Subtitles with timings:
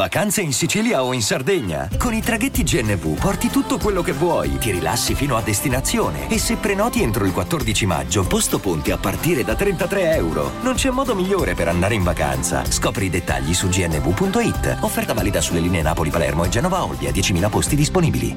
[0.00, 1.86] Vacanze in Sicilia o in Sardegna.
[1.98, 6.38] Con i traghetti GNV porti tutto quello che vuoi, ti rilassi fino a destinazione e
[6.38, 10.52] se prenoti entro il 14 maggio, posto ponti a partire da 33 euro.
[10.62, 12.64] Non c'è modo migliore per andare in vacanza.
[12.64, 14.78] Scopri i dettagli su gnv.it.
[14.80, 18.36] Offerta valida sulle linee Napoli-Palermo e Genova-Olbia, 10.000 posti disponibili.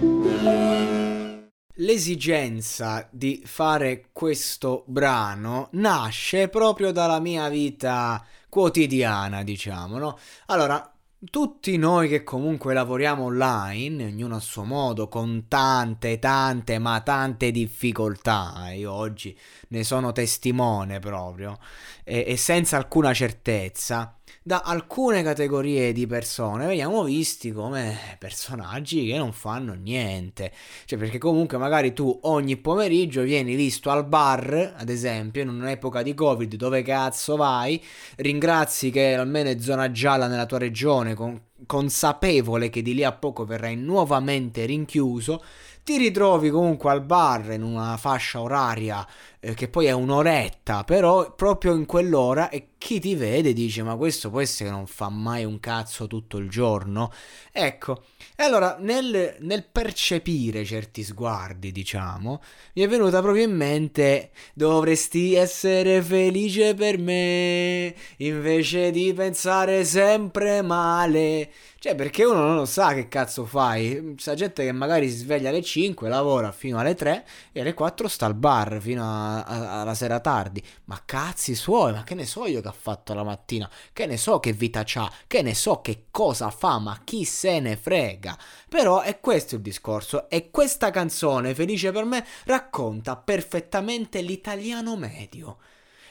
[1.78, 10.20] L'esigenza di fare questo brano nasce proprio dalla mia vita quotidiana, diciamo, no?
[10.48, 10.93] Allora,
[11.30, 17.52] tutti noi che comunque lavoriamo online, ognuno a suo modo, con tante, tante, ma tante
[17.52, 19.38] difficoltà, io oggi
[19.70, 21.58] ne sono testimone proprio,
[22.04, 29.18] e, e senza alcuna certezza, da alcune categorie di persone veniamo visti come personaggi che
[29.18, 30.52] non fanno niente.
[30.86, 36.02] Cioè, perché comunque magari tu ogni pomeriggio vieni visto al bar, ad esempio, in un'epoca
[36.02, 37.82] di Covid, dove cazzo vai,
[38.18, 43.12] ringrazi che almeno è zona gialla nella tua regione, con, consapevole che di lì a
[43.12, 45.44] poco verrai nuovamente rinchiuso
[45.84, 49.06] ti ritrovi comunque al bar in una fascia oraria
[49.40, 53.96] eh, che poi è un'oretta, però proprio in quell'ora e chi ti vede dice ma
[53.96, 57.12] questo può essere che non fa mai un cazzo tutto il giorno?
[57.52, 58.04] Ecco,
[58.36, 62.42] e allora nel, nel percepire certi sguardi, diciamo,
[62.74, 70.62] mi è venuta proprio in mente dovresti essere felice per me invece di pensare sempre
[70.62, 71.52] male.
[71.84, 74.14] Cioè, perché uno non lo sa che cazzo fai.
[74.16, 75.73] C'è gente che magari si sveglia alle 5,
[76.08, 80.20] lavora fino alle 3 e alle 4 sta al bar fino a, a, alla sera
[80.20, 80.64] tardi.
[80.86, 83.70] Ma cazzi suoi, ma che ne so io che ha fatto la mattina?
[83.92, 85.12] Che ne so che vita c'ha?
[85.28, 86.80] Che ne so che cosa fa?
[86.80, 88.38] Ma chi se ne frega?
[88.70, 90.30] Però è questo il discorso.
[90.30, 95.58] E questa canzone, felice per me, racconta perfettamente l'italiano medio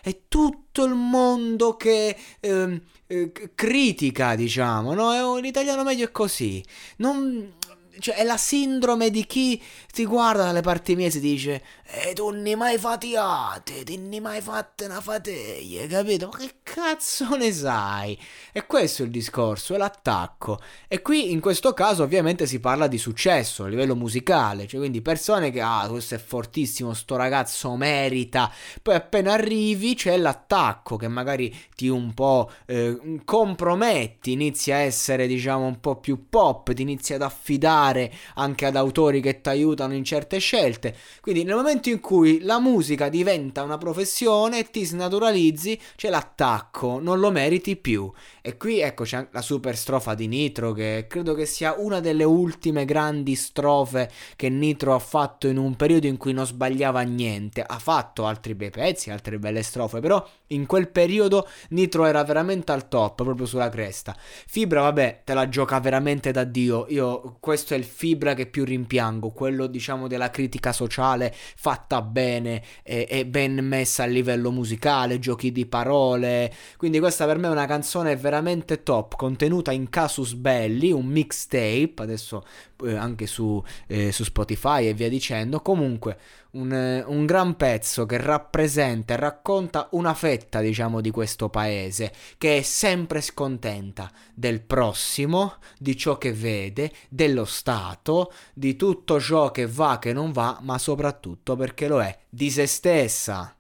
[0.04, 5.36] è tutto il mondo che eh, eh, critica, diciamo, no?
[5.36, 6.62] L'italiano medio è così.
[6.96, 7.52] Non,
[7.98, 9.62] cioè, è la sindrome di chi
[9.92, 11.62] ti guarda dalle parti mie e si dice
[11.94, 16.30] E tu ne mai fatiate, ti ne mai fatte una fateglia, capito?
[16.32, 18.18] Ma che cazzo ne sai?
[18.50, 20.58] E questo è il discorso, è l'attacco.
[20.88, 25.02] E qui in questo caso ovviamente si parla di successo a livello musicale, cioè quindi
[25.02, 28.50] persone che, ah, questo è fortissimo, sto ragazzo merita.
[28.80, 35.26] Poi appena arrivi c'è l'attacco che magari ti un po' eh, comprometti, inizia a essere
[35.26, 39.92] diciamo un po' più pop, ti inizia ad affidare anche ad autori che ti aiutano
[39.92, 40.96] in certe scelte.
[41.20, 46.98] Quindi nel momento in cui la musica diventa una professione e ti snaturalizzi, c'è l'attacco,
[47.00, 48.10] non lo meriti più.
[48.40, 52.24] E qui ecco c'è la super strofa di Nitro che credo che sia una delle
[52.24, 57.62] ultime grandi strofe che Nitro ha fatto in un periodo in cui non sbagliava niente.
[57.62, 62.72] Ha fatto altri bei pezzi, altre belle strofe, però in quel periodo Nitro era veramente
[62.72, 64.16] al top, proprio sulla cresta.
[64.18, 66.86] Fibra, vabbè, te la gioca veramente da Dio.
[66.88, 71.34] Io questo è il Fibra che più rimpiango, quello diciamo della critica sociale
[71.72, 76.52] fatta bene e, e ben messa a livello musicale, giochi di parole.
[76.76, 81.94] Quindi questa per me è una canzone veramente top, contenuta in casus belli, un mixtape,
[81.96, 82.44] adesso
[82.84, 85.60] eh, anche su, eh, su Spotify e via dicendo.
[85.60, 86.18] Comunque
[86.52, 92.58] un, un, gran pezzo che rappresenta e racconta una fetta, diciamo, di questo paese che
[92.58, 99.66] è sempre scontenta del prossimo, di ciò che vede, dello Stato, di tutto ciò che
[99.66, 103.56] va, che non va, ma soprattutto perché lo è di se stessa.